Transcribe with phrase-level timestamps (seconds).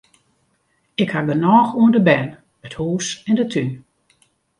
[1.03, 2.31] Ik haw genôch oan de bern,
[2.65, 3.71] it hûs en de tún.